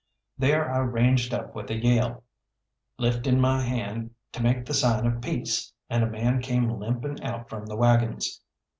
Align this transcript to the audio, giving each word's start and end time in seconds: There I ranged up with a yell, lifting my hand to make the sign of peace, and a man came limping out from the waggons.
There 0.35 0.67
I 0.67 0.79
ranged 0.79 1.31
up 1.31 1.53
with 1.53 1.69
a 1.69 1.75
yell, 1.77 2.23
lifting 2.97 3.39
my 3.39 3.61
hand 3.61 4.15
to 4.31 4.41
make 4.41 4.65
the 4.65 4.73
sign 4.73 5.05
of 5.05 5.21
peace, 5.21 5.71
and 5.91 6.03
a 6.03 6.07
man 6.09 6.41
came 6.41 6.67
limping 6.71 7.21
out 7.23 7.47
from 7.47 7.67
the 7.67 7.75
waggons. 7.75 8.41